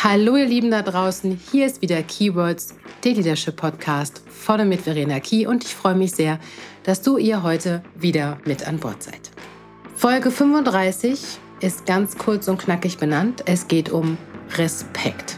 Hallo 0.00 0.36
ihr 0.36 0.46
Lieben 0.46 0.70
da 0.70 0.82
draußen, 0.82 1.40
hier 1.50 1.66
ist 1.66 1.82
wieder 1.82 2.00
Keywords, 2.04 2.76
der 3.02 3.14
Leadership 3.14 3.56
Podcast 3.56 4.22
von 4.28 4.60
und 4.60 4.68
mit 4.68 4.82
Verena 4.82 5.18
Key 5.18 5.44
und 5.44 5.64
ich 5.64 5.74
freue 5.74 5.96
mich 5.96 6.12
sehr, 6.12 6.38
dass 6.84 7.02
du 7.02 7.16
ihr 7.16 7.42
heute 7.42 7.82
wieder 7.96 8.38
mit 8.44 8.64
an 8.68 8.78
Bord 8.78 9.02
seid. 9.02 9.32
Folge 9.96 10.30
35 10.30 11.20
ist 11.58 11.84
ganz 11.84 12.16
kurz 12.16 12.46
und 12.46 12.58
knackig 12.58 12.98
benannt. 12.98 13.42
Es 13.46 13.66
geht 13.66 13.90
um 13.90 14.16
Respekt. 14.56 15.36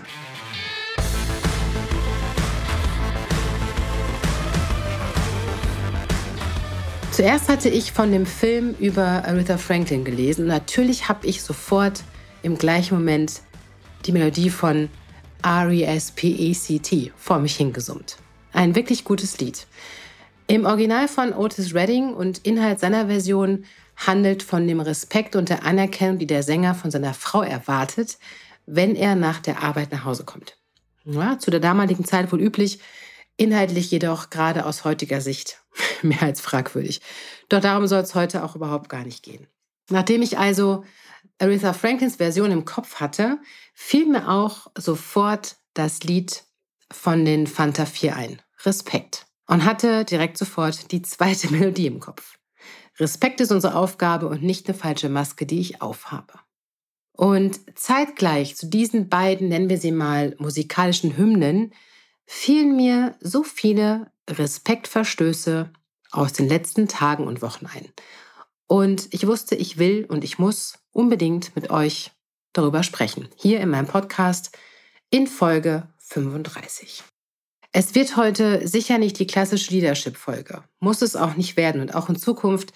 Zuerst 7.12 7.48
hatte 7.48 7.70
ich 7.70 7.92
von 7.92 8.12
dem 8.12 8.26
Film 8.26 8.74
über 8.78 9.24
Aretha 9.24 9.56
Franklin 9.56 10.04
gelesen. 10.04 10.46
Natürlich 10.46 11.08
habe 11.08 11.26
ich 11.26 11.40
sofort 11.40 12.02
im 12.42 12.58
gleichen 12.58 12.96
Moment 12.96 13.40
die 14.06 14.12
Melodie 14.12 14.50
von 14.50 14.88
R-E-S-P-E-C-T 15.42 17.12
vor 17.16 17.38
mich 17.38 17.56
hingesummt. 17.56 18.16
Ein 18.52 18.74
wirklich 18.74 19.04
gutes 19.04 19.38
Lied. 19.38 19.66
Im 20.46 20.66
Original 20.66 21.06
von 21.08 21.32
Otis 21.32 21.74
Redding 21.74 22.12
und 22.12 22.38
Inhalt 22.38 22.80
seiner 22.80 23.06
Version 23.06 23.64
handelt 23.96 24.42
von 24.42 24.66
dem 24.66 24.80
Respekt 24.80 25.36
und 25.36 25.48
der 25.48 25.64
Anerkennung, 25.64 26.18
die 26.18 26.26
der 26.26 26.42
Sänger 26.42 26.74
von 26.74 26.90
seiner 26.90 27.14
Frau 27.14 27.42
erwartet, 27.42 28.18
wenn 28.66 28.96
er 28.96 29.14
nach 29.14 29.40
der 29.40 29.62
Arbeit 29.62 29.92
nach 29.92 30.04
Hause 30.04 30.24
kommt. 30.24 30.56
Ja, 31.04 31.38
zu 31.38 31.50
der 31.50 31.60
damaligen 31.60 32.04
Zeit 32.04 32.30
wohl 32.32 32.40
üblich, 32.40 32.80
inhaltlich 33.36 33.90
jedoch 33.90 34.30
gerade 34.30 34.66
aus 34.66 34.84
heutiger 34.84 35.20
Sicht 35.20 35.60
mehr 36.02 36.22
als 36.22 36.40
fragwürdig. 36.40 37.00
Doch 37.48 37.60
darum 37.60 37.86
soll 37.86 38.00
es 38.00 38.14
heute 38.14 38.44
auch 38.44 38.56
überhaupt 38.56 38.88
gar 38.88 39.04
nicht 39.04 39.22
gehen. 39.22 39.46
Nachdem 39.88 40.22
ich 40.22 40.38
also 40.38 40.84
Aretha 41.40 41.72
Franklins 41.72 42.16
Version 42.16 42.50
im 42.50 42.66
Kopf 42.66 42.96
hatte, 42.96 43.38
fiel 43.74 44.06
mir 44.06 44.28
auch 44.28 44.66
sofort 44.76 45.56
das 45.72 46.02
Lied 46.02 46.44
von 46.92 47.24
den 47.24 47.46
Fanta 47.46 47.86
4 47.86 48.14
ein, 48.14 48.42
Respekt, 48.64 49.26
und 49.46 49.64
hatte 49.64 50.04
direkt 50.04 50.36
sofort 50.36 50.92
die 50.92 51.02
zweite 51.02 51.50
Melodie 51.52 51.86
im 51.86 51.98
Kopf. 51.98 52.36
Respekt 52.98 53.40
ist 53.40 53.52
unsere 53.52 53.74
Aufgabe 53.74 54.28
und 54.28 54.42
nicht 54.42 54.68
eine 54.68 54.76
falsche 54.76 55.08
Maske, 55.08 55.46
die 55.46 55.60
ich 55.60 55.80
aufhabe. 55.80 56.34
Und 57.12 57.60
zeitgleich 57.78 58.56
zu 58.56 58.66
diesen 58.66 59.08
beiden, 59.08 59.48
nennen 59.48 59.70
wir 59.70 59.78
sie 59.78 59.92
mal, 59.92 60.34
musikalischen 60.38 61.16
Hymnen, 61.16 61.72
fielen 62.26 62.76
mir 62.76 63.16
so 63.20 63.42
viele 63.42 64.12
Respektverstöße 64.28 65.72
aus 66.10 66.32
den 66.34 66.48
letzten 66.48 66.86
Tagen 66.86 67.26
und 67.26 67.40
Wochen 67.40 67.66
ein. 67.66 67.88
Und 68.66 69.08
ich 69.10 69.26
wusste, 69.26 69.54
ich 69.54 69.78
will 69.78 70.04
und 70.04 70.22
ich 70.22 70.38
muss 70.38 70.79
unbedingt 70.92 71.54
mit 71.56 71.70
euch 71.70 72.10
darüber 72.52 72.82
sprechen. 72.82 73.28
Hier 73.36 73.60
in 73.60 73.70
meinem 73.70 73.86
Podcast 73.86 74.56
in 75.10 75.26
Folge 75.26 75.88
35. 75.98 77.02
Es 77.72 77.94
wird 77.94 78.16
heute 78.16 78.66
sicher 78.66 78.98
nicht 78.98 79.18
die 79.18 79.26
klassische 79.26 79.72
Leadership-Folge. 79.72 80.64
Muss 80.80 81.02
es 81.02 81.14
auch 81.14 81.36
nicht 81.36 81.56
werden. 81.56 81.80
Und 81.80 81.94
auch 81.94 82.08
in 82.08 82.16
Zukunft 82.16 82.72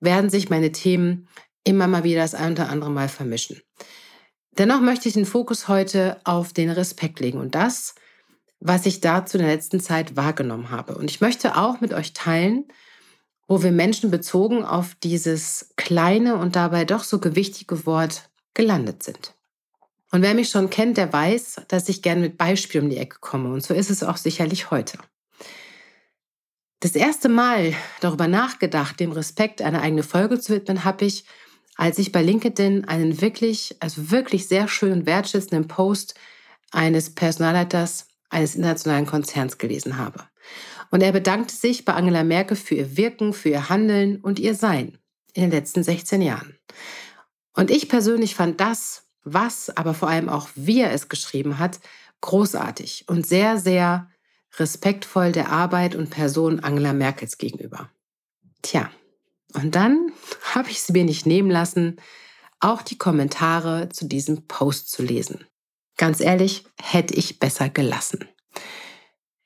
werden 0.00 0.30
sich 0.30 0.48
meine 0.48 0.70
Themen 0.70 1.28
immer 1.64 1.88
mal 1.88 2.04
wieder 2.04 2.22
das 2.22 2.34
ein 2.34 2.52
oder 2.52 2.68
andere 2.68 2.90
Mal 2.90 3.08
vermischen. 3.08 3.60
Dennoch 4.52 4.80
möchte 4.80 5.08
ich 5.08 5.14
den 5.14 5.26
Fokus 5.26 5.68
heute 5.68 6.20
auf 6.24 6.52
den 6.52 6.70
Respekt 6.70 7.20
legen 7.20 7.38
und 7.38 7.54
das, 7.54 7.94
was 8.60 8.86
ich 8.86 9.00
dazu 9.00 9.38
in 9.38 9.44
der 9.44 9.54
letzten 9.54 9.80
Zeit 9.80 10.16
wahrgenommen 10.16 10.70
habe. 10.70 10.96
Und 10.96 11.10
ich 11.10 11.20
möchte 11.20 11.56
auch 11.56 11.80
mit 11.80 11.92
euch 11.92 12.12
teilen, 12.12 12.64
wo 13.48 13.62
wir 13.62 13.72
Menschen 13.72 14.10
bezogen 14.10 14.64
auf 14.64 14.94
dieses 15.02 15.70
kleine 15.76 16.36
und 16.36 16.54
dabei 16.54 16.84
doch 16.84 17.02
so 17.02 17.18
gewichtige 17.18 17.86
Wort 17.86 18.28
gelandet 18.54 19.02
sind. 19.02 19.34
Und 20.12 20.22
wer 20.22 20.34
mich 20.34 20.50
schon 20.50 20.70
kennt, 20.70 20.96
der 20.96 21.12
weiß, 21.12 21.62
dass 21.68 21.88
ich 21.88 22.02
gerne 22.02 22.20
mit 22.20 22.38
Beispielen 22.38 22.84
um 22.84 22.90
die 22.90 22.98
Ecke 22.98 23.18
komme. 23.20 23.52
Und 23.52 23.62
so 23.62 23.74
ist 23.74 23.90
es 23.90 24.02
auch 24.02 24.16
sicherlich 24.16 24.70
heute. 24.70 24.98
Das 26.80 26.94
erste 26.94 27.28
Mal 27.28 27.74
darüber 28.00 28.28
nachgedacht, 28.28 29.00
dem 29.00 29.12
Respekt 29.12 29.62
eine 29.62 29.82
eigene 29.82 30.02
Folge 30.02 30.38
zu 30.38 30.52
widmen, 30.52 30.84
habe 30.84 31.04
ich, 31.04 31.24
als 31.74 31.98
ich 31.98 32.12
bei 32.12 32.22
LinkedIn 32.22 32.84
einen 32.84 33.20
wirklich, 33.20 33.76
also 33.80 34.10
wirklich 34.10 34.46
sehr 34.46 34.68
schönen, 34.68 35.04
wertschätzenden 35.04 35.66
Post 35.66 36.14
eines 36.70 37.14
Personalleiters 37.14 38.06
eines 38.30 38.54
internationalen 38.54 39.06
Konzerns 39.06 39.58
gelesen 39.58 39.96
habe. 39.96 40.24
Und 40.90 41.02
er 41.02 41.12
bedankte 41.12 41.54
sich 41.54 41.84
bei 41.84 41.94
Angela 41.94 42.24
Merkel 42.24 42.56
für 42.56 42.74
ihr 42.74 42.96
Wirken, 42.96 43.32
für 43.32 43.50
ihr 43.50 43.68
Handeln 43.68 44.20
und 44.20 44.38
ihr 44.38 44.54
Sein 44.54 44.98
in 45.34 45.42
den 45.42 45.50
letzten 45.50 45.82
16 45.82 46.22
Jahren. 46.22 46.58
Und 47.54 47.70
ich 47.70 47.88
persönlich 47.88 48.34
fand 48.34 48.60
das, 48.60 49.04
was, 49.24 49.70
aber 49.76 49.94
vor 49.94 50.08
allem 50.08 50.28
auch 50.28 50.48
wie 50.54 50.80
er 50.80 50.92
es 50.92 51.08
geschrieben 51.08 51.58
hat, 51.58 51.80
großartig 52.20 53.04
und 53.08 53.26
sehr, 53.26 53.58
sehr 53.58 54.10
respektvoll 54.56 55.32
der 55.32 55.50
Arbeit 55.50 55.94
und 55.94 56.10
Person 56.10 56.60
Angela 56.60 56.92
Merkels 56.92 57.38
gegenüber. 57.38 57.90
Tja, 58.62 58.90
und 59.54 59.74
dann 59.74 60.12
habe 60.54 60.70
ich 60.70 60.78
es 60.78 60.88
mir 60.88 61.04
nicht 61.04 61.26
nehmen 61.26 61.50
lassen, 61.50 61.96
auch 62.60 62.82
die 62.82 62.98
Kommentare 62.98 63.88
zu 63.90 64.06
diesem 64.06 64.46
Post 64.46 64.90
zu 64.90 65.02
lesen. 65.02 65.46
Ganz 65.96 66.20
ehrlich, 66.20 66.64
hätte 66.80 67.14
ich 67.14 67.38
besser 67.38 67.68
gelassen. 67.68 68.28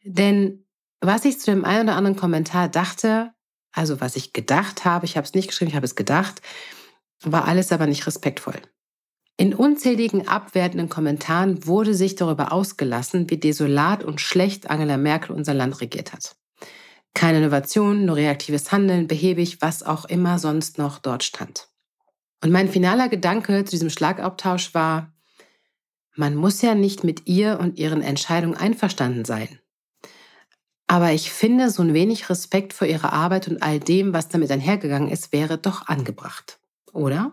Denn 0.04 0.61
was 1.02 1.24
ich 1.24 1.40
zu 1.40 1.50
dem 1.50 1.64
einen 1.64 1.88
oder 1.88 1.96
anderen 1.96 2.16
Kommentar 2.16 2.68
dachte, 2.68 3.32
also 3.72 4.00
was 4.00 4.16
ich 4.16 4.32
gedacht 4.32 4.84
habe, 4.84 5.04
ich 5.04 5.16
habe 5.16 5.26
es 5.26 5.34
nicht 5.34 5.48
geschrieben, 5.48 5.70
ich 5.70 5.76
habe 5.76 5.86
es 5.86 5.96
gedacht, 5.96 6.40
war 7.22 7.46
alles 7.46 7.72
aber 7.72 7.86
nicht 7.86 8.06
respektvoll. 8.06 8.60
In 9.36 9.54
unzähligen 9.54 10.28
abwertenden 10.28 10.88
Kommentaren 10.88 11.66
wurde 11.66 11.94
sich 11.94 12.14
darüber 12.14 12.52
ausgelassen, 12.52 13.30
wie 13.30 13.38
desolat 13.38 14.04
und 14.04 14.20
schlecht 14.20 14.70
Angela 14.70 14.96
Merkel 14.96 15.34
unser 15.34 15.54
Land 15.54 15.80
regiert 15.80 16.12
hat. 16.12 16.36
Keine 17.14 17.38
Innovation, 17.38 18.04
nur 18.04 18.16
reaktives 18.16 18.72
Handeln, 18.72 19.06
behäbig, 19.06 19.60
was 19.60 19.82
auch 19.82 20.04
immer 20.04 20.38
sonst 20.38 20.78
noch 20.78 20.98
dort 20.98 21.24
stand. 21.24 21.68
Und 22.42 22.50
mein 22.50 22.68
finaler 22.68 23.08
Gedanke 23.08 23.64
zu 23.64 23.70
diesem 23.70 23.90
Schlagabtausch 23.90 24.74
war, 24.74 25.12
man 26.14 26.34
muss 26.34 26.60
ja 26.60 26.74
nicht 26.74 27.04
mit 27.04 27.26
ihr 27.26 27.58
und 27.58 27.78
ihren 27.78 28.02
Entscheidungen 28.02 28.56
einverstanden 28.56 29.24
sein. 29.24 29.58
Aber 30.86 31.12
ich 31.12 31.30
finde, 31.30 31.70
so 31.70 31.82
ein 31.82 31.94
wenig 31.94 32.28
Respekt 32.28 32.72
vor 32.72 32.86
ihrer 32.86 33.12
Arbeit 33.12 33.48
und 33.48 33.62
all 33.62 33.80
dem, 33.80 34.12
was 34.12 34.28
damit 34.28 34.50
einhergegangen 34.50 35.10
ist, 35.10 35.32
wäre 35.32 35.58
doch 35.58 35.86
angebracht. 35.86 36.58
Oder? 36.92 37.32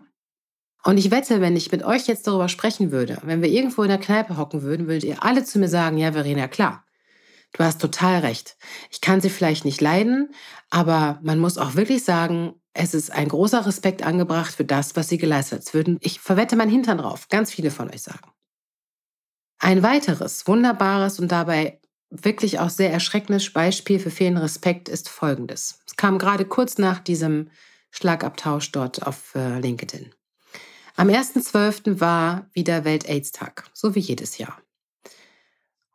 Und 0.82 0.96
ich 0.96 1.10
wette, 1.10 1.40
wenn 1.40 1.56
ich 1.56 1.70
mit 1.70 1.82
euch 1.82 2.06
jetzt 2.06 2.26
darüber 2.26 2.48
sprechen 2.48 2.90
würde, 2.90 3.18
wenn 3.22 3.42
wir 3.42 3.50
irgendwo 3.50 3.82
in 3.82 3.90
der 3.90 3.98
Kneipe 3.98 4.36
hocken 4.38 4.62
würden, 4.62 4.86
würdet 4.86 5.04
ihr 5.04 5.22
alle 5.22 5.44
zu 5.44 5.58
mir 5.58 5.68
sagen, 5.68 5.98
ja, 5.98 6.12
Verena, 6.12 6.48
klar. 6.48 6.84
Du 7.52 7.64
hast 7.64 7.80
total 7.80 8.20
recht. 8.20 8.56
Ich 8.90 9.00
kann 9.00 9.20
sie 9.20 9.28
vielleicht 9.28 9.64
nicht 9.64 9.80
leiden, 9.80 10.32
aber 10.70 11.18
man 11.22 11.38
muss 11.38 11.58
auch 11.58 11.74
wirklich 11.74 12.04
sagen, 12.04 12.54
es 12.72 12.94
ist 12.94 13.10
ein 13.10 13.28
großer 13.28 13.66
Respekt 13.66 14.04
angebracht 14.04 14.54
für 14.54 14.64
das, 14.64 14.94
was 14.94 15.08
sie 15.08 15.18
geleistet 15.18 15.66
hat. 15.66 15.74
Würden, 15.74 15.98
ich 16.00 16.20
verwette 16.20 16.54
mein 16.54 16.70
Hintern 16.70 16.98
drauf, 16.98 17.28
ganz 17.28 17.50
viele 17.50 17.72
von 17.72 17.90
euch 17.90 18.02
sagen. 18.02 18.30
Ein 19.58 19.82
weiteres 19.82 20.46
wunderbares 20.46 21.18
und 21.18 21.32
dabei 21.32 21.79
wirklich 22.10 22.58
auch 22.58 22.70
sehr 22.70 22.92
erschreckendes 22.92 23.52
Beispiel 23.52 23.98
für 23.98 24.10
fehlenden 24.10 24.42
Respekt 24.42 24.88
ist 24.88 25.08
folgendes. 25.08 25.80
Es 25.86 25.96
kam 25.96 26.18
gerade 26.18 26.44
kurz 26.44 26.78
nach 26.78 26.98
diesem 26.98 27.50
Schlagabtausch 27.90 28.72
dort 28.72 29.06
auf 29.06 29.34
äh, 29.34 29.58
LinkedIn. 29.60 30.12
Am 30.96 31.08
1.12. 31.08 32.00
war 32.00 32.46
wieder 32.52 32.84
Welt-Aids-Tag, 32.84 33.70
so 33.72 33.94
wie 33.94 34.00
jedes 34.00 34.38
Jahr. 34.38 34.58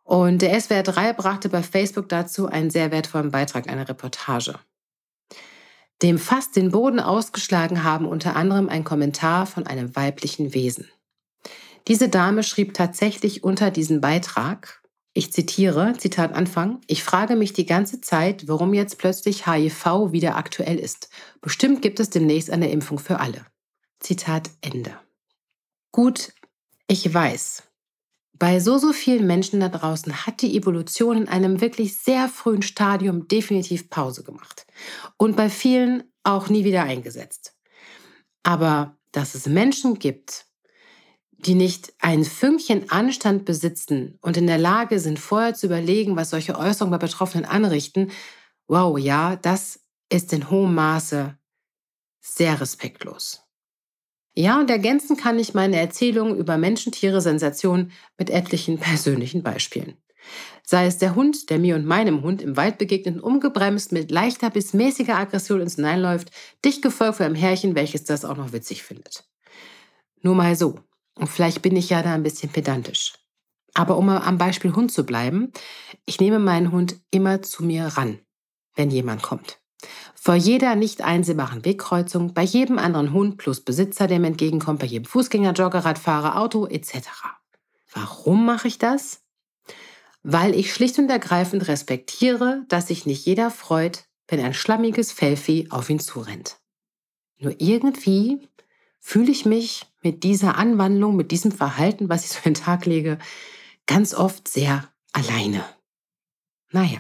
Und 0.04 0.42
der 0.42 0.60
SWR 0.60 0.84
3 0.84 1.14
brachte 1.14 1.50
bei 1.50 1.64
Facebook 1.64 2.10
dazu 2.10 2.48
einen 2.48 2.70
sehr 2.70 2.92
wertvollen 2.92 3.32
Beitrag, 3.32 3.68
eine 3.70 3.88
Reportage. 3.88 4.60
Dem 6.02 6.20
fast 6.20 6.56
den 6.56 6.72
Boden 6.72 7.00
ausgeschlagen 7.00 7.84
haben 7.84 8.06
unter 8.06 8.36
anderem 8.36 8.70
ein 8.70 8.84
Kommentar 8.84 9.48
von 9.48 9.66
einem 9.66 9.96
weiblichen 9.96 10.54
Wesen. 10.54 10.90
Diese 11.88 12.10
Dame 12.10 12.44
schrieb 12.44 12.74
tatsächlich 12.74 13.44
unter 13.44 13.72
diesen 13.72 14.02
Beitrag, 14.02 14.82
ich 15.18 15.32
zitiere, 15.32 15.94
Zitat 15.98 16.34
Anfang, 16.34 16.82
ich 16.88 17.02
frage 17.02 17.38
mich 17.38 17.54
die 17.54 17.66
ganze 17.66 18.02
Zeit, 18.02 18.50
warum 18.50 18.74
jetzt 18.74 18.98
plötzlich 18.98 19.48
HIV 19.48 20.12
wieder 20.12 20.36
aktuell 20.36 20.78
ist. 20.78 21.10
Bestimmt 21.40 21.82
gibt 21.82 22.02
es 22.02 22.10
demnächst 22.10 22.52
eine 22.52 22.70
Impfung 22.70 23.00
für 23.00 23.22
alle. 23.22 23.46
Zitat 24.02 24.50
Ende. 24.60 24.94
Gut, 25.94 26.34
ich 26.88 27.12
weiß, 27.12 27.64
bei 28.38 28.60
so, 28.60 28.78
so 28.78 28.92
vielen 28.92 29.26
Menschen 29.26 29.62
da 29.62 29.70
draußen 29.70 30.26
hat 30.26 30.42
die 30.42 30.58
Evolution 30.58 31.16
in 31.16 31.30
einem 31.30 31.62
wirklich 31.62 31.98
sehr 31.98 32.28
frühen 32.28 32.62
Stadium 32.62 33.30
definitiv 33.30 33.90
Pause 33.90 34.22
gemacht 34.22 34.68
und 35.16 35.38
bei 35.38 35.50
vielen 35.50 36.04
auch 36.24 36.50
nie 36.50 36.66
wieder 36.66 36.84
eingesetzt. 36.84 37.56
Aber 38.44 38.98
dass 39.14 39.34
es 39.34 39.46
Menschen 39.46 39.98
gibt, 39.98 40.46
die 41.46 41.54
nicht 41.56 41.94
ein 42.00 42.24
Fünkchen 42.24 42.90
Anstand 42.90 43.46
besitzen 43.46 44.18
und 44.22 44.38
in 44.38 44.48
der 44.48 44.58
Lage 44.58 45.00
sind, 45.00 45.20
vorher 45.20 45.54
zu 45.54 45.68
überlegen, 45.68 46.16
was 46.16 46.32
solche 46.32 46.58
Äußerungen 46.58 46.98
bei 46.98 47.06
Betroffenen 47.06 47.46
anrichten, 47.46 48.12
wow, 48.68 48.98
ja, 48.98 49.36
das 49.36 49.80
ist 50.10 50.34
in 50.34 50.50
hohem 50.50 50.74
Maße 50.74 51.38
sehr 52.20 52.60
respektlos. 52.60 53.44
Ja, 54.36 54.60
und 54.60 54.70
ergänzen 54.70 55.16
kann 55.16 55.40
ich 55.40 55.54
meine 55.54 55.80
Erzählungen 55.80 56.36
über 56.36 56.58
Menschen, 56.58 56.92
Tiere, 56.92 57.22
Sensationen 57.22 57.92
mit 58.18 58.30
etlichen 58.30 58.78
persönlichen 58.80 59.44
Beispielen. 59.44 59.98
Sei 60.64 60.88
es 60.88 60.98
der 60.98 61.16
Hund, 61.16 61.50
der 61.52 61.60
mir 61.60 61.76
und 61.76 61.86
meinem 61.86 62.24
Hund 62.24 62.42
im 62.42 62.58
Wald 62.58 62.80
begegnet, 62.80 63.22
ungebremst 63.22 63.92
mit 63.92 64.10
leichter 64.10 64.50
bis 64.50 64.74
mäßiger 64.74 65.16
Aggression 65.16 65.62
ins 65.62 65.78
Nein 65.78 66.02
läuft, 66.02 66.32
dicht 66.66 66.82
gefolgt 66.82 67.18
von 67.18 67.28
einem 67.28 67.36
Herrchen, 67.36 67.76
welches 67.76 68.04
das 68.04 68.26
auch 68.26 68.36
noch 68.36 68.52
witzig 68.52 68.84
findet. 68.84 69.30
Nur 70.22 70.34
mal 70.34 70.56
so. 70.56 70.80
Und 71.16 71.28
vielleicht 71.28 71.62
bin 71.62 71.76
ich 71.76 71.90
ja 71.90 72.02
da 72.04 72.14
ein 72.14 72.24
bisschen 72.24 72.52
pedantisch. 72.52 73.14
Aber 73.74 73.98
um 73.98 74.10
am 74.10 74.38
Beispiel 74.38 74.74
Hund 74.76 74.92
zu 74.92 75.06
bleiben, 75.06 75.52
ich 76.06 76.20
nehme 76.20 76.40
meinen 76.40 76.72
Hund 76.72 77.00
immer 77.12 77.42
zu 77.42 77.64
mir 77.64 77.86
ran, 77.86 78.20
wenn 78.76 78.90
jemand 78.90 79.22
kommt. 79.22 79.60
Vor 80.16 80.36
jeder 80.36 80.76
nicht 80.76 81.02
einsehbaren 81.02 81.66
Wegkreuzung, 81.66 82.34
bei 82.34 82.42
jedem 82.44 82.80
anderen 82.80 83.14
Hund 83.14 83.38
plus 83.38 83.62
Besitzer, 83.62 84.08
der 84.08 84.20
mir 84.20 84.28
entgegenkommt, 84.28 84.80
bei 84.80 84.88
jedem 84.88 85.06
Fußgänger, 85.06 85.54
Jogger, 85.54 85.86
Radfahrer, 85.86 86.40
Auto 86.40 86.66
etc. 86.66 87.10
Warum 87.94 88.46
mache 88.46 88.68
ich 88.68 88.80
das? 88.80 89.22
Weil 90.24 90.56
ich 90.56 90.74
schlicht 90.74 90.98
und 90.98 91.10
ergreifend 91.10 91.68
respektiere, 91.68 92.64
dass 92.70 92.88
sich 92.88 93.06
nicht 93.06 93.26
jeder 93.26 93.52
freut, 93.52 94.06
wenn 94.28 94.40
ein 94.40 94.54
schlammiges 94.54 95.12
Fellvieh 95.12 95.68
auf 95.70 95.90
ihn 95.90 96.00
zurennt. 96.00 96.58
Nur 97.38 97.54
irgendwie 97.60 98.40
fühle 99.00 99.32
ich 99.32 99.46
mich 99.46 99.86
mit 100.06 100.24
dieser 100.24 100.56
Anwandlung, 100.56 101.16
mit 101.16 101.32
diesem 101.32 101.52
Verhalten, 101.52 102.10
was 102.10 102.26
ich 102.26 102.32
so 102.32 102.38
in 102.46 102.54
den 102.54 102.64
Tag 102.64 102.86
lege, 102.86 103.18
ganz 103.88 104.14
oft 104.14 104.48
sehr 104.48 104.88
alleine. 105.14 105.66
Naja. 106.72 107.00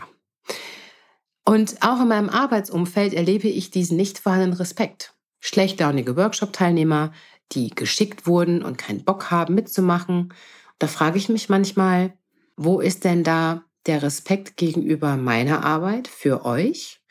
Und 1.45 1.77
auch 1.81 2.01
in 2.01 2.07
meinem 2.07 2.29
Arbeitsumfeld 2.29 3.13
erlebe 3.13 3.47
ich 3.47 3.69
diesen 3.69 3.95
nicht 3.95 4.17
vorhandenen 4.17 4.57
Respekt. 4.57 5.13
Schlechtlaunige 5.39 6.17
Workshop-Teilnehmer, 6.17 7.13
die 7.51 7.69
geschickt 7.69 8.25
wurden 8.25 8.63
und 8.63 8.79
keinen 8.79 9.05
Bock 9.05 9.29
haben 9.29 9.53
mitzumachen. 9.53 10.33
Da 10.79 10.87
frage 10.87 11.19
ich 11.19 11.29
mich 11.29 11.47
manchmal, 11.47 12.17
wo 12.57 12.79
ist 12.79 13.03
denn 13.03 13.23
da 13.23 13.63
der 13.85 14.01
Respekt 14.01 14.57
gegenüber 14.57 15.15
meiner 15.15 15.63
Arbeit 15.63 16.07
für 16.07 16.43
euch, 16.43 17.03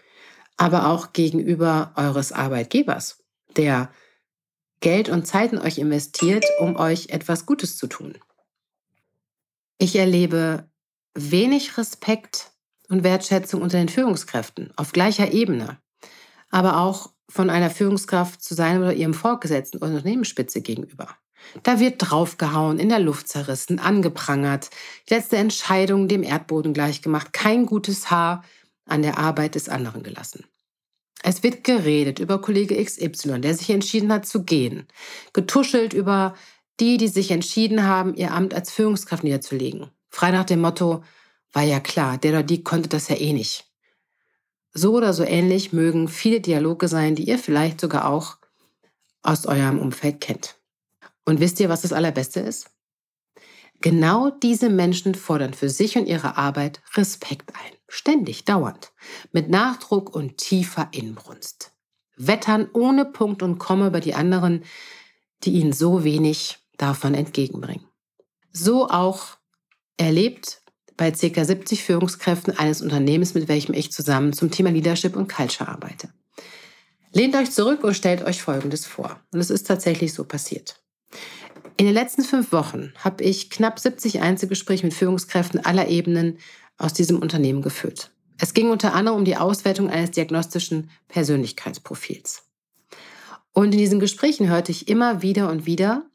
aber 0.57 0.89
auch 0.89 1.13
gegenüber 1.13 1.93
eures 1.95 2.33
Arbeitgebers, 2.33 3.23
der 3.57 3.91
Geld 4.85 5.09
und 5.09 5.27
Zeit 5.27 5.55
in 5.55 5.59
euch 5.59 5.79
investiert, 5.79 6.45
um 6.61 6.77
euch 6.77 7.09
etwas 7.09 7.47
Gutes 7.47 7.79
zu 7.79 7.87
tun? 7.87 8.19
Ich 9.79 9.97
erlebe 9.97 10.69
wenig 11.15 11.79
Respekt 11.79 12.53
und 12.91 13.03
Wertschätzung 13.03 13.63
unter 13.63 13.79
den 13.79 13.89
Führungskräften 13.89 14.75
auf 14.77 14.93
gleicher 14.93 15.33
Ebene, 15.33 15.79
aber 16.51 16.81
auch 16.81 17.15
von 17.31 17.49
einer 17.49 17.71
Führungskraft 17.71 18.43
zu 18.43 18.55
seinem 18.55 18.83
oder 18.83 18.93
ihrem 18.93 19.15
Vorgesetzten 19.15 19.79
oder 19.79 19.87
Unternehmensspitze 19.87 20.61
gegenüber. 20.61 21.09
Da 21.63 21.81
wird 21.81 21.97
draufgehauen, 21.99 22.79
in 22.79 22.91
der 22.91 23.01
Luft 23.01 23.29
zerrissen, 23.29 23.79
angeprangert, 23.79 24.69
letzte 25.09 25.39
Entscheidung 25.39 26.09
dem 26.09 26.23
Erdboden 26.23 26.75
gleichgemacht, 26.75 27.33
kein 27.33 27.65
gutes 27.65 28.11
Haar 28.11 28.45
an 28.85 29.01
der 29.01 29.17
Arbeit 29.17 29.55
des 29.55 29.71
anderen 29.71 30.03
gelassen. 30.03 30.45
Es 31.27 31.43
wird 31.43 31.65
geredet 31.65 32.19
über 32.19 32.39
Kollege 32.39 32.77
XY, 32.85 33.41
der 33.41 33.55
sich 33.55 33.71
entschieden 33.71 34.13
hat 34.13 34.27
zu 34.27 34.45
gehen, 34.45 34.87
getuschelt 35.33 35.95
über 35.95 36.35
die, 36.81 36.99
die 36.99 37.09
sich 37.09 37.31
entschieden 37.31 37.85
haben, 37.85 38.15
ihr 38.15 38.33
Amt 38.33 38.53
als 38.53 38.71
Führungskraft 38.71 39.25
niederzulegen. 39.25 39.91
Frei 40.11 40.33
nach 40.33 40.45
dem 40.45 40.61
Motto, 40.61 41.03
war 41.55 41.63
ja 41.63 41.81
klar, 41.81 42.19
der 42.19 42.33
oder 42.33 42.43
die 42.43 42.63
konnte 42.63 42.91
das 42.91 43.09
ja 43.09 43.17
eh 43.17 43.33
nicht. 43.33 43.65
So 44.75 44.93
oder 44.93 45.15
so 45.15 45.25
ähnlich 45.25 45.73
mögen 45.73 46.09
viele 46.09 46.43
Dialoge 46.43 46.89
sein, 46.89 47.15
die 47.15 47.25
ihr 47.25 47.39
vielleicht 47.39 47.81
sogar 47.81 48.07
auch 48.07 48.37
aus 49.23 49.47
eurem 49.47 49.79
Umfeld 49.79 50.21
kennt. 50.21 50.57
Und 51.25 51.41
wisst 51.41 51.59
ihr, 51.59 51.71
was 51.71 51.81
das 51.81 51.95
Allerbeste 51.95 52.41
ist? 52.41 52.71
Genau 53.85 54.31
diese 54.31 54.71
Menschen 54.71 55.15
fordern 55.15 55.53
für 55.53 55.69
sich 55.69 55.99
und 55.99 56.07
ihre 56.07 56.39
Arbeit 56.39 56.81
Respekt 56.95 57.55
ein. 57.55 57.77
Ständig, 57.87 58.47
dauernd. 58.47 58.93
Mit 59.31 59.51
Nachdruck 59.51 60.15
und 60.15 60.39
tiefer 60.39 60.89
Inbrunst. 60.93 61.71
Wettern 62.17 62.71
ohne 62.73 63.05
Punkt 63.05 63.43
und 63.43 63.59
Komma 63.59 63.89
über 63.89 64.01
die 64.01 64.15
anderen, 64.15 64.65
die 65.43 65.51
ihnen 65.51 65.75
so 65.75 66.03
wenig 66.03 66.57
davon 66.79 67.13
entgegenbringen. 67.13 67.85
So 68.51 68.89
auch 68.89 69.37
erlebt 69.99 70.63
bei 70.97 71.11
ca. 71.11 71.45
70 71.45 71.85
Führungskräften 71.85 72.57
eines 72.57 72.81
Unternehmens, 72.81 73.35
mit 73.35 73.49
welchem 73.49 73.75
ich 73.75 73.93
zusammen 73.93 74.33
zum 74.33 74.51
Thema 74.51 74.71
Leadership 74.71 75.15
und 75.15 75.31
Culture 75.31 75.69
arbeite. 75.69 76.09
Lehnt 77.13 77.37
euch 77.37 77.51
zurück 77.51 77.85
und 77.85 77.93
stellt 77.93 78.25
euch 78.25 78.41
Folgendes 78.41 78.87
vor. 78.87 79.21
Und 79.31 79.41
es 79.41 79.51
ist 79.51 79.67
tatsächlich 79.67 80.15
so 80.15 80.25
passiert. 80.25 80.81
In 81.77 81.87
den 81.87 81.95
letzten 81.95 82.23
fünf 82.23 82.53
Wochen 82.53 82.93
habe 82.99 83.25
ich 83.25 83.51
knapp 83.51 83.81
70 83.81 84.21
Einzelgespräche 84.21 84.87
mit 84.87 84.95
Führungskräften 84.95 85.65
aller 85.65 85.89
Ebenen 85.89 86.39
aus 86.79 86.93
diesem 86.93 87.19
Unternehmen 87.19 87.63
geführt. 87.63 88.13
Es 88.39 88.55
ging 88.55 88.71
unter 88.71 88.95
anderem 88.95 89.19
um 89.19 89.25
die 89.25 89.37
Auswertung 89.37 89.91
eines 89.91 90.13
diagnostischen 90.13 90.91
Persönlichkeitsprofils. 91.09 92.45
Und 93.53 93.73
in 93.73 93.79
diesen 93.79 94.01
Gesprächen 94.01 94.49
hörte 94.49 94.71
ich 94.73 94.89
immer 94.89 95.23
wieder 95.23 95.51
und 95.51 95.67
wieder, 95.67 96.07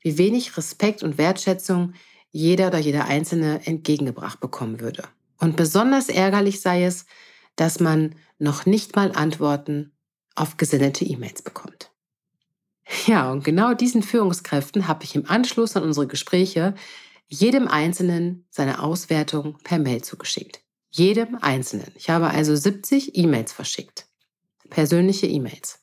wie 0.00 0.18
wenig 0.18 0.56
Respekt 0.56 1.02
und 1.02 1.18
Wertschätzung 1.18 1.94
jeder 2.30 2.68
oder 2.68 2.78
jeder 2.78 3.06
Einzelne 3.06 3.66
entgegengebracht 3.66 4.40
bekommen 4.40 4.80
würde. 4.80 5.04
Und 5.38 5.56
besonders 5.56 6.08
ärgerlich 6.08 6.60
sei 6.60 6.84
es, 6.84 7.06
dass 7.56 7.80
man 7.80 8.14
noch 8.38 8.66
nicht 8.66 8.96
mal 8.96 9.12
Antworten 9.12 9.92
auf 10.34 10.58
gesendete 10.58 11.04
E-Mails 11.04 11.40
bekommt. 11.42 11.75
Ja, 13.06 13.30
und 13.30 13.44
genau 13.44 13.72
diesen 13.72 14.02
Führungskräften 14.02 14.88
habe 14.88 15.04
ich 15.04 15.14
im 15.14 15.26
Anschluss 15.26 15.76
an 15.76 15.84
unsere 15.84 16.08
Gespräche 16.08 16.74
jedem 17.28 17.68
Einzelnen 17.68 18.46
seine 18.50 18.82
Auswertung 18.82 19.58
per 19.62 19.78
Mail 19.78 20.02
zugeschickt. 20.02 20.60
Jedem 20.90 21.36
Einzelnen. 21.36 21.92
Ich 21.94 22.10
habe 22.10 22.30
also 22.30 22.56
70 22.56 23.16
E-Mails 23.16 23.52
verschickt. 23.52 24.08
Persönliche 24.70 25.26
E-Mails. 25.26 25.80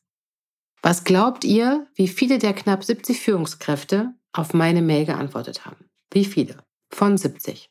Was 0.82 1.06
glaubt 1.06 1.46
ihr, 1.46 1.88
wie 1.96 2.10
viele 2.10 2.40
der 2.40 2.54
knapp 2.54 2.84
70 2.84 3.22
Führungskräfte 3.22 4.14
auf 4.34 4.54
meine 4.54 4.82
Mail 4.82 5.06
geantwortet 5.06 5.66
haben? 5.66 5.86
Wie 6.12 6.26
viele? 6.26 6.58
Von 6.90 7.18
70. 7.18 7.70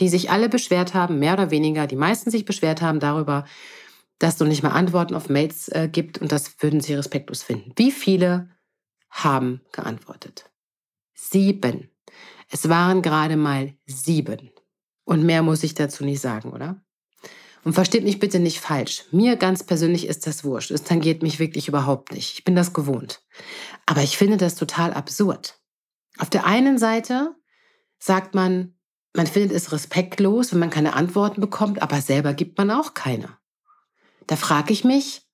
Die 0.00 0.08
sich 0.08 0.30
alle 0.30 0.48
beschwert 0.48 0.94
haben, 0.94 1.18
mehr 1.18 1.34
oder 1.34 1.50
weniger, 1.50 1.86
die 1.86 1.96
meisten 1.96 2.30
sich 2.30 2.46
beschwert 2.46 2.80
haben 2.80 3.00
darüber, 3.00 3.44
dass 4.18 4.34
es 4.34 4.40
noch 4.40 4.48
nicht 4.48 4.62
mal 4.62 4.70
Antworten 4.70 5.14
auf 5.14 5.28
Mails 5.28 5.68
äh, 5.68 5.88
gibt 5.90 6.18
und 6.18 6.32
das 6.32 6.62
würden 6.62 6.80
sie 6.80 6.94
respektlos 6.94 7.42
finden. 7.42 7.72
Wie 7.76 7.90
viele 7.90 8.55
haben 9.10 9.60
geantwortet. 9.72 10.50
Sieben. 11.14 11.90
Es 12.50 12.68
waren 12.68 13.02
gerade 13.02 13.36
mal 13.36 13.74
sieben. 13.86 14.50
Und 15.04 15.24
mehr 15.24 15.42
muss 15.42 15.62
ich 15.62 15.74
dazu 15.74 16.04
nicht 16.04 16.20
sagen, 16.20 16.52
oder? 16.52 16.82
Und 17.64 17.72
versteht 17.72 18.04
mich 18.04 18.20
bitte 18.20 18.38
nicht 18.38 18.60
falsch. 18.60 19.04
Mir 19.10 19.36
ganz 19.36 19.64
persönlich 19.64 20.06
ist 20.06 20.26
das 20.26 20.44
wurscht. 20.44 20.70
Es 20.70 20.84
tangiert 20.84 21.22
mich 21.22 21.40
wirklich 21.40 21.66
überhaupt 21.66 22.12
nicht. 22.12 22.34
Ich 22.34 22.44
bin 22.44 22.54
das 22.54 22.72
gewohnt. 22.72 23.22
Aber 23.86 24.02
ich 24.02 24.16
finde 24.16 24.36
das 24.36 24.54
total 24.54 24.92
absurd. 24.92 25.58
Auf 26.18 26.30
der 26.30 26.46
einen 26.46 26.78
Seite 26.78 27.34
sagt 27.98 28.34
man, 28.34 28.76
man 29.14 29.26
findet 29.26 29.52
es 29.52 29.72
respektlos, 29.72 30.52
wenn 30.52 30.60
man 30.60 30.70
keine 30.70 30.94
Antworten 30.94 31.40
bekommt, 31.40 31.82
aber 31.82 32.00
selber 32.00 32.34
gibt 32.34 32.58
man 32.58 32.70
auch 32.70 32.94
keine. 32.94 33.36
Da 34.26 34.36
frage 34.36 34.72
ich 34.72 34.84
mich, 34.84 35.26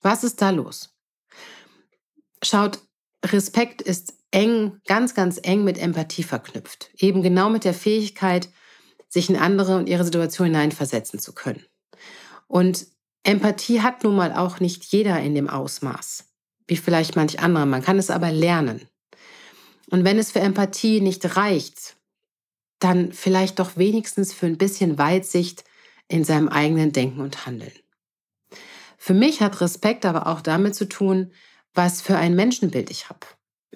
was 0.00 0.24
ist 0.24 0.40
da 0.40 0.50
los? 0.50 0.96
Schaut, 2.42 2.78
Respekt 3.24 3.82
ist 3.82 4.14
eng, 4.30 4.80
ganz, 4.86 5.14
ganz 5.14 5.40
eng 5.42 5.64
mit 5.64 5.78
Empathie 5.78 6.22
verknüpft. 6.22 6.90
Eben 6.96 7.22
genau 7.22 7.50
mit 7.50 7.64
der 7.64 7.74
Fähigkeit, 7.74 8.48
sich 9.08 9.30
in 9.30 9.36
andere 9.36 9.76
und 9.76 9.88
ihre 9.88 10.04
Situation 10.04 10.46
hineinversetzen 10.46 11.18
zu 11.18 11.32
können. 11.32 11.64
Und 12.46 12.86
Empathie 13.24 13.80
hat 13.82 14.04
nun 14.04 14.16
mal 14.16 14.32
auch 14.32 14.60
nicht 14.60 14.84
jeder 14.84 15.20
in 15.20 15.34
dem 15.34 15.48
Ausmaß, 15.48 16.24
wie 16.66 16.76
vielleicht 16.76 17.16
manch 17.16 17.40
andere. 17.40 17.66
Man 17.66 17.82
kann 17.82 17.98
es 17.98 18.10
aber 18.10 18.30
lernen. 18.30 18.86
Und 19.90 20.04
wenn 20.04 20.18
es 20.18 20.32
für 20.32 20.40
Empathie 20.40 21.00
nicht 21.00 21.36
reicht, 21.36 21.96
dann 22.78 23.12
vielleicht 23.12 23.58
doch 23.58 23.76
wenigstens 23.76 24.32
für 24.32 24.46
ein 24.46 24.58
bisschen 24.58 24.98
Weitsicht 24.98 25.64
in 26.08 26.24
seinem 26.24 26.48
eigenen 26.48 26.92
Denken 26.92 27.20
und 27.20 27.46
Handeln. 27.46 27.72
Für 28.96 29.14
mich 29.14 29.40
hat 29.40 29.60
Respekt 29.60 30.04
aber 30.04 30.26
auch 30.26 30.40
damit 30.40 30.74
zu 30.74 30.88
tun, 30.88 31.32
was 31.74 32.00
für 32.00 32.16
ein 32.16 32.34
Menschenbild 32.34 32.90
ich 32.90 33.08
habe. 33.08 33.26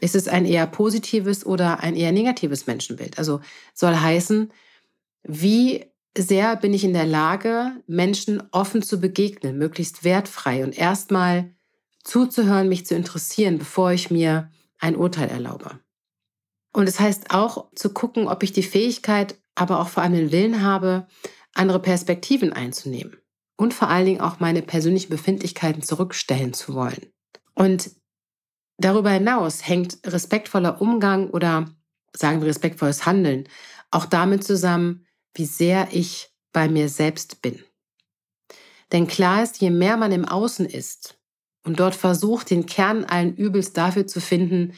Ist 0.01 0.15
es 0.15 0.29
ein 0.29 0.47
eher 0.47 0.67
positives 0.67 1.47
oder 1.47 1.81
ein 1.81 1.95
eher 1.95 2.13
negatives 2.13 2.67
Menschenbild? 2.67 3.19
Also 3.19 3.41
soll 3.75 3.95
heißen, 3.95 4.53
wie 5.23 5.85
sehr 6.17 6.57
bin 6.57 6.75
ich 6.75 6.85
in 6.85 6.93
der 6.93 7.07
Lage, 7.07 7.73
Menschen 7.87 8.43
offen 8.51 8.83
zu 8.83 9.01
begegnen, 9.01 9.59
möglichst 9.59 10.05
wertfrei 10.05 10.65
und 10.65 10.77
erstmal 10.77 11.55
zuzuhören, 12.05 12.69
mich 12.69 12.85
zu 12.87 12.95
interessieren, 12.95 13.59
bevor 13.59 13.93
ich 13.93 14.11
mir 14.11 14.51
ein 14.79 14.97
Urteil 14.97 15.29
erlaube. 15.29 15.79
Und 16.73 16.89
es 16.89 16.97
das 16.97 17.01
heißt 17.01 17.31
auch 17.31 17.71
zu 17.75 17.93
gucken, 17.93 18.29
ob 18.29 18.43
ich 18.43 18.53
die 18.53 18.63
Fähigkeit, 18.63 19.39
aber 19.55 19.81
auch 19.81 19.89
vor 19.89 20.03
allem 20.03 20.15
den 20.15 20.33
Willen 20.33 20.63
habe, 20.63 21.07
andere 21.55 21.81
Perspektiven 21.81 22.53
einzunehmen 22.53 23.19
und 23.57 23.75
vor 23.75 23.89
allen 23.89 24.07
Dingen 24.07 24.21
auch 24.21 24.41
meine 24.41 24.63
persönlichen 24.63 25.11
Befindlichkeiten 25.11 25.83
zurückstellen 25.83 26.55
zu 26.55 26.75
wollen. 26.75 27.13
Und 27.55 27.91
Darüber 28.83 29.11
hinaus 29.11 29.67
hängt 29.67 29.99
respektvoller 30.05 30.81
Umgang 30.81 31.31
oder 31.31 31.71
sagen 32.15 32.41
wir 32.41 32.49
respektvolles 32.49 33.07
Handeln 33.07 33.49
auch 33.93 34.07
damit 34.07 34.43
zusammen, 34.43 35.07
wie 35.35 35.45
sehr 35.45 35.89
ich 35.93 36.31
bei 36.53 36.69
mir 36.69 36.89
selbst 36.89 37.43
bin. 37.43 37.63
Denn 38.91 39.07
klar 39.07 39.43
ist, 39.43 39.61
je 39.61 39.71
mehr 39.71 39.97
man 39.97 40.13
im 40.13 40.25
Außen 40.25 40.67
ist 40.67 41.19
und 41.65 41.79
dort 41.79 41.95
versucht, 41.95 42.51
den 42.51 42.67
Kern 42.67 43.05
allen 43.05 43.37
Übels 43.37 43.73
dafür 43.73 44.07
zu 44.07 44.21
finden, 44.21 44.75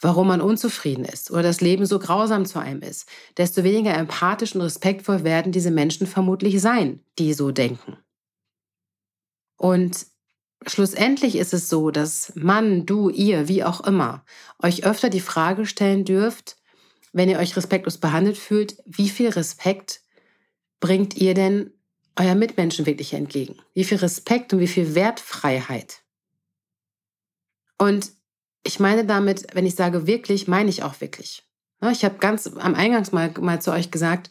warum 0.00 0.26
man 0.28 0.40
unzufrieden 0.40 1.04
ist 1.04 1.30
oder 1.30 1.42
das 1.42 1.60
Leben 1.60 1.86
so 1.86 1.98
grausam 1.98 2.46
zu 2.46 2.58
einem 2.58 2.82
ist, 2.82 3.08
desto 3.36 3.62
weniger 3.62 3.94
empathisch 3.94 4.54
und 4.54 4.62
respektvoll 4.62 5.24
werden 5.24 5.52
diese 5.52 5.70
Menschen 5.70 6.06
vermutlich 6.06 6.60
sein, 6.60 7.00
die 7.18 7.34
so 7.34 7.52
denken. 7.52 7.98
Und 9.56 10.06
schlussendlich 10.66 11.36
ist 11.36 11.54
es 11.54 11.68
so, 11.68 11.90
dass 11.90 12.32
Mann, 12.34 12.86
du, 12.86 13.10
ihr, 13.10 13.48
wie 13.48 13.64
auch 13.64 13.80
immer, 13.82 14.24
euch 14.62 14.84
öfter 14.84 15.10
die 15.10 15.20
Frage 15.20 15.66
stellen 15.66 16.04
dürft, 16.04 16.56
wenn 17.12 17.28
ihr 17.28 17.38
euch 17.38 17.56
respektlos 17.56 17.98
behandelt 17.98 18.36
fühlt, 18.36 18.76
wie 18.84 19.08
viel 19.08 19.28
Respekt 19.28 20.02
bringt 20.80 21.16
ihr 21.16 21.34
denn 21.34 21.72
euer 22.16 22.34
Mitmenschen 22.34 22.86
wirklich 22.86 23.14
entgegen? 23.14 23.56
Wie 23.72 23.84
viel 23.84 23.98
Respekt 23.98 24.52
und 24.52 24.60
wie 24.60 24.68
viel 24.68 24.94
Wertfreiheit? 24.94 26.02
Und 27.78 28.12
ich 28.64 28.80
meine 28.80 29.04
damit, 29.04 29.46
wenn 29.54 29.66
ich 29.66 29.74
sage 29.74 30.06
wirklich, 30.06 30.48
meine 30.48 30.70
ich 30.70 30.82
auch 30.82 31.00
wirklich. 31.00 31.42
Ich 31.92 32.04
habe 32.04 32.16
ganz 32.18 32.46
am 32.46 32.74
Eingangs 32.74 33.12
mal, 33.12 33.32
mal 33.40 33.60
zu 33.60 33.72
euch 33.72 33.90
gesagt, 33.90 34.30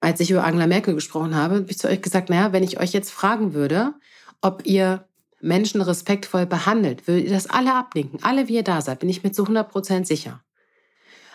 als 0.00 0.20
ich 0.20 0.30
über 0.30 0.44
Angela 0.44 0.66
Merkel 0.66 0.94
gesprochen 0.94 1.34
habe, 1.34 1.56
habe 1.56 1.70
ich 1.70 1.78
zu 1.78 1.88
euch 1.88 2.02
gesagt, 2.02 2.28
naja, 2.28 2.52
wenn 2.52 2.64
ich 2.64 2.80
euch 2.80 2.92
jetzt 2.92 3.10
fragen 3.10 3.54
würde, 3.54 3.94
ob 4.40 4.66
ihr 4.66 5.08
Menschen 5.42 5.82
respektvoll 5.82 6.46
behandelt, 6.46 7.06
würdet 7.06 7.24
ihr 7.24 7.32
das 7.32 7.48
alle 7.48 7.74
ablinken. 7.74 8.22
Alle, 8.22 8.48
wie 8.48 8.54
ihr 8.54 8.62
da 8.62 8.80
seid, 8.80 9.00
bin 9.00 9.08
ich 9.08 9.22
mir 9.22 9.32
zu 9.32 9.44
100% 9.44 10.06
sicher. 10.06 10.42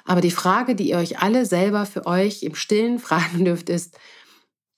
Aber 0.05 0.21
die 0.21 0.31
Frage, 0.31 0.73
die 0.73 0.89
ihr 0.89 0.97
euch 0.97 1.19
alle 1.19 1.45
selber 1.45 1.85
für 1.85 2.05
euch 2.05 2.41
im 2.41 2.55
Stillen 2.55 2.99
fragen 3.07 3.45
dürft, 3.45 3.69
ist, 3.69 3.97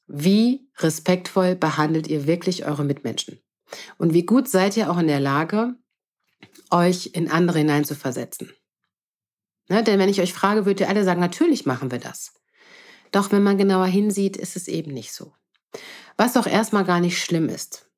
wie 0.07 0.67
respektvoll 0.77 1.55
behandelt 1.55 2.07
ihr 2.07 2.25
wirklich 2.25 2.65
eure 2.65 2.83
Mitmenschen? 2.83 3.39
Und 3.99 4.13
wie 4.13 4.25
gut 4.25 4.49
seid 4.49 4.75
ihr 4.75 4.89
auch 4.89 4.97
in 4.97 5.07
der 5.07 5.19
Lage, 5.19 5.75
euch 6.71 7.11
in 7.13 7.29
andere 7.29 7.59
hineinzuversetzen? 7.59 8.51
Ne, 9.69 9.83
denn 9.83 9.99
wenn 9.99 10.09
ich 10.09 10.19
euch 10.19 10.33
frage, 10.33 10.65
würdet 10.65 10.81
ihr 10.81 10.89
alle 10.89 11.03
sagen, 11.03 11.19
natürlich 11.19 11.67
machen 11.67 11.91
wir 11.91 11.99
das. 11.99 12.33
Doch 13.11 13.31
wenn 13.31 13.43
man 13.43 13.59
genauer 13.59 13.85
hinsieht, 13.85 14.35
ist 14.35 14.55
es 14.55 14.67
eben 14.67 14.91
nicht 14.91 15.13
so. 15.13 15.33
Was 16.17 16.35
auch 16.35 16.47
erstmal 16.47 16.85
gar 16.85 16.99
nicht 16.99 17.21
schlimm 17.21 17.47
ist. 17.49 17.88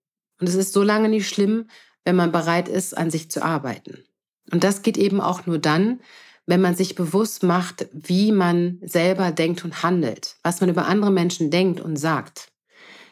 Und 0.42 0.50
es 0.50 0.56
ist 0.56 0.74
so 0.74 0.84
lange 0.84 1.08
nicht 1.08 1.30
schlimm, 1.30 1.70
wenn 2.04 2.16
man 2.16 2.32
bereit 2.32 2.68
ist, 2.68 2.98
an 2.98 3.12
sich 3.12 3.30
zu 3.30 3.44
arbeiten. 3.44 4.04
Und 4.52 4.64
das 4.64 4.82
geht 4.82 4.98
eben 4.98 5.22
auch 5.22 5.46
nur 5.46 5.60
dann, 5.60 6.02
wenn 6.48 6.62
man 6.62 6.76
sich 6.76 6.96
bewusst 6.96 7.44
macht, 7.44 7.88
wie 7.94 8.32
man 8.32 8.80
selber 8.82 9.32
denkt 9.32 9.64
und 9.64 9.84
handelt, 9.84 10.36
was 10.44 10.60
man 10.60 10.70
über 10.70 10.88
andere 10.88 11.12
Menschen 11.12 11.52
denkt 11.52 11.80
und 11.80 11.96
sagt. 11.96 12.52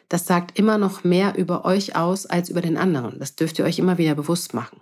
Das 0.10 0.26
sagt 0.26 0.58
immer 0.58 0.80
noch 0.80 1.04
mehr 1.04 1.38
über 1.38 1.66
euch 1.66 1.96
aus 1.96 2.26
als 2.26 2.50
über 2.50 2.62
den 2.62 2.78
anderen. 2.78 3.20
Das 3.20 3.36
dürft 3.36 3.60
ihr 3.60 3.66
euch 3.66 3.78
immer 3.78 4.00
wieder 4.00 4.16
bewusst 4.16 4.56
machen. 4.56 4.82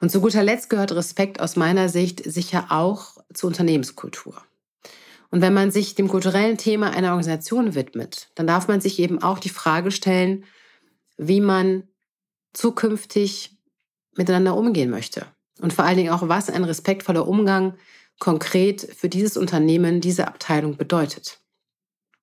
Und 0.00 0.10
zu 0.10 0.20
guter 0.20 0.44
Letzt 0.44 0.70
gehört 0.70 0.92
Respekt 0.92 1.40
aus 1.40 1.56
meiner 1.56 1.88
Sicht 1.88 2.22
sicher 2.24 2.66
auch 2.68 3.16
zur 3.32 3.48
Unternehmenskultur. 3.48 4.40
Und 5.30 5.40
wenn 5.40 5.54
man 5.54 5.72
sich 5.72 5.96
dem 5.96 6.06
kulturellen 6.06 6.56
Thema 6.56 6.90
einer 6.90 7.08
Organisation 7.08 7.74
widmet, 7.74 8.28
dann 8.36 8.46
darf 8.46 8.68
man 8.68 8.80
sich 8.80 9.00
eben 9.00 9.20
auch 9.20 9.40
die 9.40 9.48
Frage 9.48 9.90
stellen, 9.90 10.44
wie 11.16 11.40
man 11.40 11.84
zukünftig 12.52 13.56
miteinander 14.16 14.56
umgehen 14.56 14.90
möchte. 14.90 15.26
Und 15.60 15.72
vor 15.72 15.84
allen 15.84 15.96
Dingen 15.96 16.12
auch, 16.12 16.28
was 16.28 16.50
ein 16.50 16.64
respektvoller 16.64 17.26
Umgang 17.26 17.74
konkret 18.18 18.80
für 18.96 19.08
dieses 19.08 19.36
Unternehmen, 19.36 20.00
diese 20.00 20.28
Abteilung 20.28 20.76
bedeutet. 20.76 21.40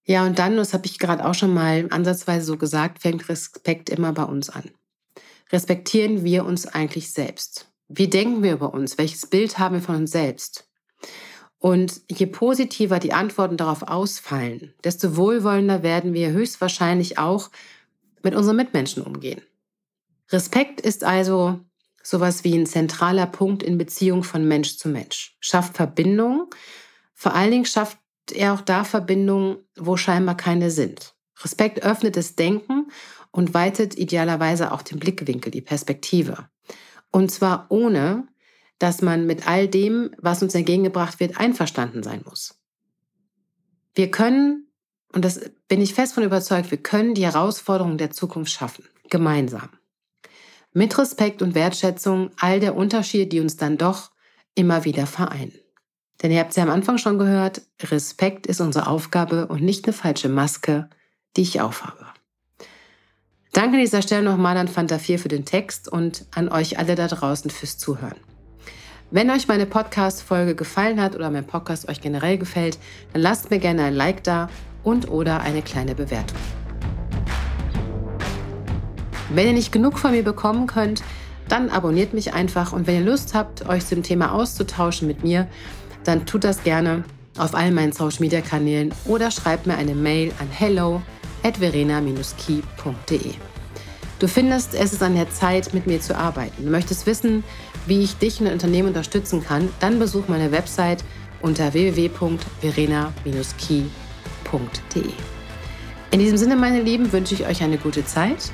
Ja, 0.05 0.25
und 0.25 0.39
dann, 0.39 0.57
das 0.57 0.73
habe 0.73 0.85
ich 0.85 0.99
gerade 0.99 1.25
auch 1.25 1.33
schon 1.33 1.53
mal 1.53 1.87
ansatzweise 1.91 2.45
so 2.45 2.57
gesagt, 2.57 3.01
fängt 3.01 3.29
Respekt 3.29 3.89
immer 3.89 4.13
bei 4.13 4.23
uns 4.23 4.49
an. 4.49 4.71
Respektieren 5.51 6.23
wir 6.23 6.45
uns 6.45 6.65
eigentlich 6.65 7.11
selbst? 7.11 7.67
Wie 7.87 8.07
denken 8.07 8.41
wir 8.41 8.53
über 8.53 8.73
uns? 8.73 8.97
Welches 8.97 9.27
Bild 9.27 9.59
haben 9.59 9.75
wir 9.75 9.81
von 9.81 9.95
uns 9.95 10.11
selbst? 10.11 10.67
Und 11.59 12.01
je 12.09 12.25
positiver 12.25 12.99
die 12.99 13.13
Antworten 13.13 13.57
darauf 13.57 13.83
ausfallen, 13.83 14.73
desto 14.83 15.15
wohlwollender 15.15 15.83
werden 15.83 16.13
wir 16.13 16.31
höchstwahrscheinlich 16.31 17.19
auch 17.19 17.51
mit 18.23 18.35
unseren 18.35 18.55
Mitmenschen 18.55 19.03
umgehen. 19.03 19.41
Respekt 20.29 20.81
ist 20.81 21.03
also 21.03 21.59
sowas 22.03 22.43
wie 22.43 22.55
ein 22.55 22.65
zentraler 22.65 23.27
Punkt 23.27 23.63
in 23.63 23.77
Beziehung 23.77 24.23
von 24.23 24.47
Mensch 24.47 24.77
zu 24.77 24.89
Mensch. 24.89 25.37
Schafft 25.39 25.75
Verbindung. 25.75 26.49
Vor 27.13 27.33
allen 27.35 27.51
Dingen 27.51 27.65
schafft 27.65 27.97
er 28.33 28.53
auch 28.53 28.61
da 28.61 28.83
Verbindungen, 28.83 29.57
wo 29.77 29.97
scheinbar 29.97 30.35
keine 30.35 30.71
sind. 30.71 31.15
Respekt 31.43 31.83
öffnet 31.83 32.15
das 32.17 32.35
Denken 32.35 32.87
und 33.31 33.53
weitet 33.53 33.97
idealerweise 33.97 34.71
auch 34.71 34.81
den 34.81 34.99
Blickwinkel, 34.99 35.51
die 35.51 35.61
Perspektive. 35.61 36.49
Und 37.11 37.31
zwar 37.31 37.67
ohne, 37.69 38.27
dass 38.79 39.01
man 39.01 39.25
mit 39.25 39.47
all 39.47 39.67
dem, 39.67 40.11
was 40.17 40.41
uns 40.41 40.55
entgegengebracht 40.55 41.19
wird, 41.19 41.37
einverstanden 41.37 42.03
sein 42.03 42.21
muss. 42.25 42.59
Wir 43.93 44.09
können, 44.09 44.70
und 45.13 45.25
das 45.25 45.39
bin 45.67 45.81
ich 45.81 45.93
fest 45.93 46.13
von 46.13 46.23
überzeugt, 46.23 46.71
wir 46.71 46.77
können 46.77 47.13
die 47.13 47.25
Herausforderungen 47.25 47.97
der 47.97 48.11
Zukunft 48.11 48.51
schaffen, 48.51 48.85
gemeinsam 49.09 49.69
mit 50.73 50.97
Respekt 50.97 51.41
und 51.41 51.55
Wertschätzung 51.55 52.31
all 52.39 52.59
der 52.59 52.75
Unterschiede, 52.75 53.27
die 53.27 53.39
uns 53.39 53.57
dann 53.57 53.77
doch 53.77 54.11
immer 54.55 54.85
wieder 54.85 55.05
vereinen. 55.05 55.53
Denn 56.21 56.31
ihr 56.31 56.39
habt 56.39 56.51
es 56.51 56.55
ja 56.55 56.63
am 56.63 56.69
Anfang 56.69 56.97
schon 56.97 57.17
gehört, 57.17 57.61
Respekt 57.81 58.47
ist 58.47 58.61
unsere 58.61 58.87
Aufgabe 58.87 59.47
und 59.47 59.61
nicht 59.61 59.85
eine 59.85 59.93
falsche 59.93 60.29
Maske, 60.29 60.89
die 61.35 61.41
ich 61.41 61.61
aufhabe. 61.61 62.05
Danke 63.53 63.77
an 63.77 63.81
dieser 63.81 64.01
Stelle 64.01 64.23
nochmal 64.23 64.55
an 64.57 64.67
Fanta 64.67 64.97
4 64.97 65.19
für 65.19 65.27
den 65.27 65.45
Text 65.45 65.89
und 65.89 66.25
an 66.31 66.49
euch 66.49 66.77
alle 66.77 66.95
da 66.95 67.07
draußen 67.07 67.51
fürs 67.51 67.77
Zuhören. 67.77 68.15
Wenn 69.09 69.29
euch 69.29 69.49
meine 69.49 69.65
Podcast-Folge 69.65 70.55
gefallen 70.55 71.01
hat 71.01 71.15
oder 71.15 71.29
mein 71.29 71.45
Podcast 71.45 71.89
euch 71.89 71.99
generell 71.99 72.37
gefällt, 72.37 72.77
dann 73.11 73.21
lasst 73.21 73.49
mir 73.49 73.59
gerne 73.59 73.83
ein 73.83 73.93
Like 73.93 74.23
da 74.23 74.47
und 74.83 75.09
oder 75.09 75.41
eine 75.41 75.61
kleine 75.61 75.95
Bewertung. 75.95 76.37
Wenn 79.33 79.47
ihr 79.47 79.53
nicht 79.53 79.71
genug 79.71 79.97
von 79.97 80.11
mir 80.11 80.23
bekommen 80.23 80.67
könnt, 80.67 81.03
dann 81.47 81.69
abonniert 81.69 82.13
mich 82.13 82.33
einfach 82.33 82.73
und 82.73 82.85
wenn 82.87 82.95
ihr 82.95 83.11
Lust 83.11 83.33
habt, 83.33 83.65
euch 83.67 83.85
zum 83.85 84.03
Thema 84.03 84.33
auszutauschen 84.33 85.07
mit 85.07 85.23
mir, 85.23 85.47
dann 86.03 86.25
tut 86.25 86.43
das 86.43 86.63
gerne 86.63 87.03
auf 87.37 87.55
allen 87.55 87.73
meinen 87.73 87.93
Social 87.93 88.19
Media 88.19 88.41
Kanälen 88.41 88.93
oder 89.05 89.31
schreibt 89.31 89.67
mir 89.67 89.75
eine 89.75 89.95
Mail 89.95 90.33
an 90.39 90.49
hello 90.49 91.01
at 91.43 91.57
verena-key.de. 91.57 93.33
Du 94.19 94.27
findest, 94.27 94.75
es 94.75 94.93
ist 94.93 95.01
an 95.01 95.15
der 95.15 95.31
Zeit, 95.31 95.73
mit 95.73 95.87
mir 95.87 95.99
zu 95.99 96.15
arbeiten. 96.15 96.65
Du 96.65 96.69
möchtest 96.69 97.07
wissen, 97.07 97.43
wie 97.87 98.03
ich 98.03 98.17
dich 98.17 98.39
und 98.39 98.45
dein 98.45 98.53
Unternehmen 98.53 98.89
unterstützen 98.89 99.43
kann, 99.43 99.69
dann 99.79 99.97
besuch 99.97 100.27
meine 100.27 100.51
Website 100.51 101.03
unter 101.41 101.73
www.verena-key.de. 101.73 104.10
In 106.11 106.19
diesem 106.19 106.37
Sinne, 106.37 106.55
meine 106.55 106.81
Lieben, 106.81 107.11
wünsche 107.11 107.33
ich 107.33 107.47
euch 107.47 107.63
eine 107.63 107.77
gute 107.77 108.05
Zeit 108.05 108.51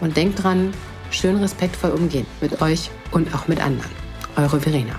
und 0.00 0.16
denkt 0.16 0.42
dran, 0.42 0.72
schön 1.10 1.36
respektvoll 1.36 1.90
umgehen 1.90 2.26
mit 2.40 2.60
euch 2.60 2.90
und 3.10 3.34
auch 3.34 3.48
mit 3.48 3.60
anderen. 3.60 3.90
Eure 4.36 4.60
Verena. 4.60 4.98